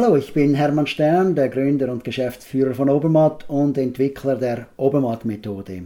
[0.00, 5.82] Hallo, ich bin Hermann Stern, der Gründer und Geschäftsführer von Obermatt und Entwickler der Obermatt-Methode.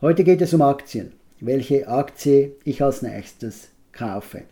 [0.00, 1.10] Heute geht es um Aktien,
[1.40, 4.42] welche Aktie ich als nächstes kaufe.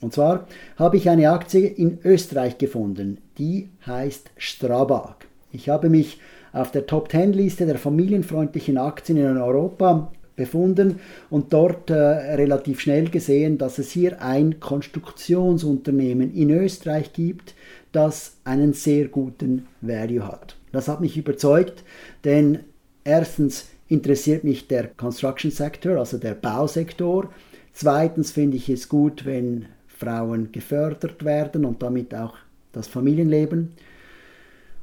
[0.00, 5.26] Und zwar habe ich eine Aktie in Österreich gefunden, die heißt Strabag.
[5.50, 6.20] Ich habe mich
[6.52, 12.80] auf der Top 10 Liste der familienfreundlichen Aktien in Europa befunden und dort äh, relativ
[12.80, 17.54] schnell gesehen, dass es hier ein Konstruktionsunternehmen in Österreich gibt,
[17.92, 20.56] das einen sehr guten Value hat.
[20.72, 21.84] Das hat mich überzeugt,
[22.24, 22.60] denn
[23.04, 27.30] erstens interessiert mich der Construction Sector, also der Bausektor.
[27.74, 32.34] Zweitens finde ich es gut, wenn Frauen gefördert werden und damit auch
[32.72, 33.72] das Familienleben.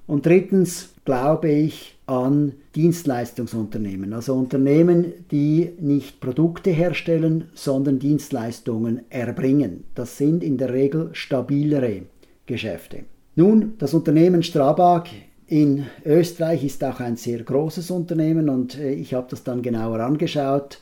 [0.05, 9.83] Und drittens glaube ich an Dienstleistungsunternehmen, also Unternehmen, die nicht Produkte herstellen, sondern Dienstleistungen erbringen.
[9.93, 12.03] Das sind in der Regel stabilere
[12.49, 13.03] Geschäfte.
[13.35, 15.05] Nun, das Unternehmen Strabag
[15.45, 19.99] in Österreich ist auch ein sehr großes Unternehmen und äh, ich habe das dann genauer
[19.99, 20.79] angeschaut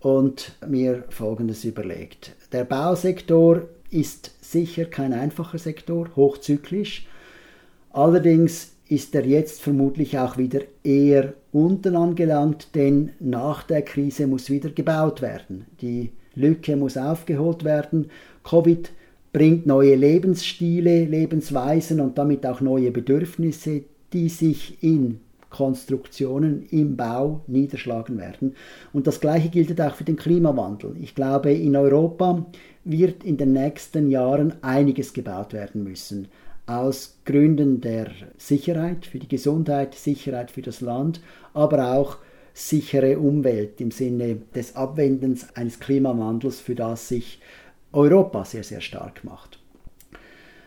[0.00, 2.34] und mir Folgendes überlegt.
[2.52, 7.06] Der Bausektor ist sicher kein einfacher Sektor, hochzyklisch.
[7.90, 14.48] Allerdings ist er jetzt vermutlich auch wieder eher unten angelangt, denn nach der Krise muss
[14.48, 15.66] wieder gebaut werden.
[15.82, 18.10] Die Lücke muss aufgeholt werden.
[18.42, 18.90] Covid
[19.32, 27.42] bringt neue Lebensstile, Lebensweisen und damit auch neue Bedürfnisse, die sich in Konstruktionen im Bau
[27.46, 28.54] niederschlagen werden.
[28.92, 30.94] Und das Gleiche gilt auch für den Klimawandel.
[31.00, 32.46] Ich glaube, in Europa
[32.84, 36.28] wird in den nächsten Jahren einiges gebaut werden müssen.
[36.66, 41.20] Aus Gründen der Sicherheit für die Gesundheit, Sicherheit für das Land,
[41.52, 42.18] aber auch
[42.54, 47.40] sichere Umwelt im Sinne des Abwendens eines Klimawandels, für das sich
[47.92, 49.58] Europa sehr, sehr stark macht.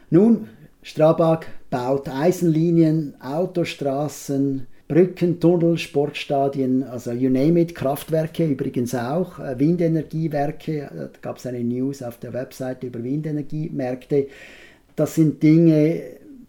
[0.10, 0.50] Nun,
[0.82, 9.58] Strabag baut Eisenlinien, Autostraßen, Brücken, Tunnel, Sportstadien, also you name it, Kraftwerke übrigens auch, äh,
[9.58, 14.28] Windenergiewerke, äh, da gab es eine News auf der Webseite über Windenergiemärkte.
[14.96, 16.02] Das sind Dinge,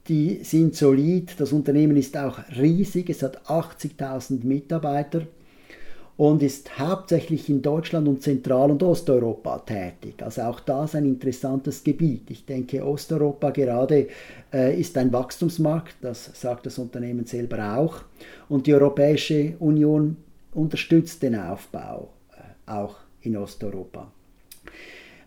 [0.08, 5.22] die sind solid, das Unternehmen ist auch riesig, es hat 80.000 Mitarbeiter
[6.16, 10.22] und ist hauptsächlich in Deutschland und Zentral- und Osteuropa tätig.
[10.22, 12.30] Also auch das ein interessantes Gebiet.
[12.30, 14.08] Ich denke, Osteuropa gerade
[14.52, 18.02] äh, ist ein Wachstumsmarkt, das sagt das Unternehmen selber auch.
[18.48, 20.16] Und die Europäische Union
[20.52, 24.12] unterstützt den Aufbau äh, auch in Osteuropa.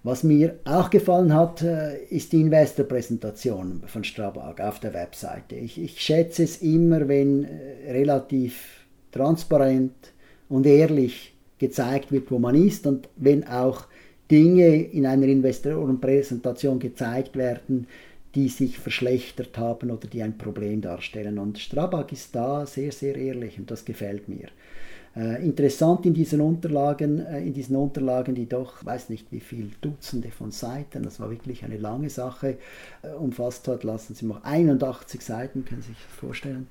[0.03, 5.55] Was mir auch gefallen hat, äh, ist die Investorpräsentation von Strabag auf der Webseite.
[5.55, 10.13] Ich, ich schätze es immer, wenn äh, relativ transparent
[10.49, 13.85] und ehrlich gezeigt wird, wo man ist und wenn auch
[14.29, 17.87] Dinge in einer Investorenpräsentation gezeigt werden,
[18.35, 21.39] die sich verschlechtert haben oder die ein Problem darstellen.
[21.39, 24.49] Und Strabag ist da sehr, sehr ehrlich und das gefällt mir.
[25.17, 29.71] Äh, interessant in diesen Unterlagen, äh, in diesen Unterlagen, die doch, weiß nicht wie viel
[29.81, 32.57] Dutzende von Seiten, das war wirklich eine lange Sache,
[33.01, 36.67] äh, umfasst hat, lassen Sie mal 81 Seiten, können Sie sich das vorstellen.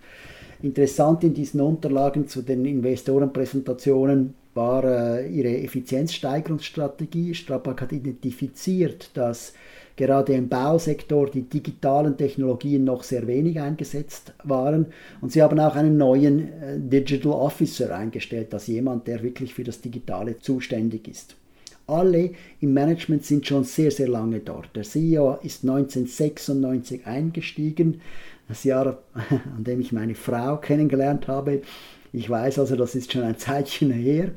[0.62, 7.34] Interessant in diesen Unterlagen zu den Investorenpräsentationen war ihre Effizienzsteigerungsstrategie.
[7.34, 9.52] Strabag hat identifiziert, dass
[9.96, 14.86] gerade im Bausektor die digitalen Technologien noch sehr wenig eingesetzt waren.
[15.20, 19.64] Und sie haben auch einen neuen äh, Digital Officer eingestellt, als jemand, der wirklich für
[19.64, 21.36] das Digitale zuständig ist.
[21.86, 22.30] Alle
[22.60, 24.74] im Management sind schon sehr, sehr lange dort.
[24.74, 28.00] Der CEO ist 1996 eingestiegen,
[28.48, 31.62] das Jahr, an dem ich meine Frau kennengelernt habe.
[32.12, 34.30] Ich weiß also, das ist schon ein Zeitchen her.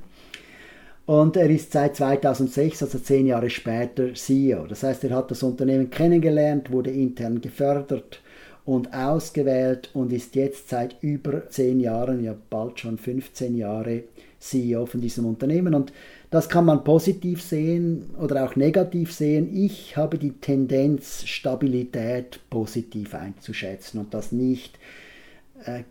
[1.09, 4.67] Und er ist seit 2006, also zehn Jahre später, CEO.
[4.67, 8.21] Das heißt, er hat das Unternehmen kennengelernt, wurde intern gefördert
[8.63, 14.03] und ausgewählt und ist jetzt seit über zehn Jahren, ja bald schon 15 Jahre
[14.37, 15.73] CEO von diesem Unternehmen.
[15.73, 15.93] Und
[16.29, 19.49] das kann man positiv sehen oder auch negativ sehen.
[19.51, 24.77] Ich habe die Tendenz, Stabilität positiv einzuschätzen und das nicht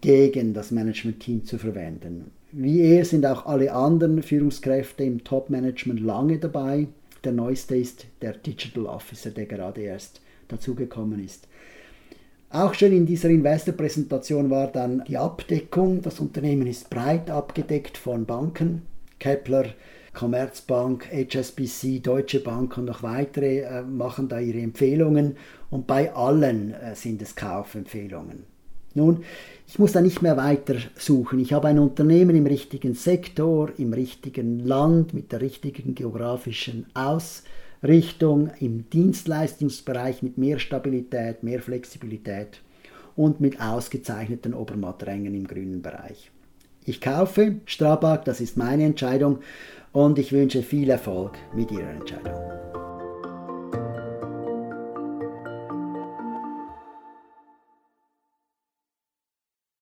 [0.01, 2.31] gegen das Management-Team zu verwenden.
[2.53, 6.87] Wie er sind auch alle anderen Führungskräfte im Top-Management lange dabei.
[7.25, 11.47] Der neueste ist der Digital Officer, der gerade erst dazugekommen ist.
[12.51, 16.01] Auch schon in dieser Investor-Präsentation war dann die Abdeckung.
[16.01, 18.83] Das Unternehmen ist breit abgedeckt von Banken.
[19.19, 19.75] Kepler,
[20.15, 25.37] Commerzbank, HSBC, Deutsche Bank und noch weitere äh, machen da ihre Empfehlungen
[25.71, 28.45] und bei allen äh, sind es Kaufempfehlungen.
[28.99, 29.25] Nun,
[29.67, 31.41] ich muss da nicht mehr weiter suchen.
[31.41, 37.49] Ich habe ein Unternehmen im richtigen Sektor, im richtigen Land, mit der richtigen geografischen Ausrichtung
[37.83, 42.61] Richtung im Dienstleistungsbereich mit mehr Stabilität, mehr Flexibilität
[43.17, 46.31] und mit ausgezeichneten Obermatträngen im grünen Bereich.
[46.85, 49.39] Ich kaufe Strabag, das ist meine Entscheidung
[49.93, 52.78] und ich wünsche viel Erfolg mit Ihrer Entscheidung.